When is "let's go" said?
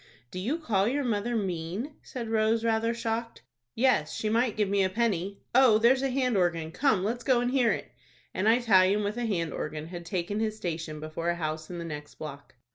7.03-7.39